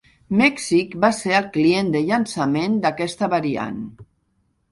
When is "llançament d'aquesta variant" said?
2.07-3.79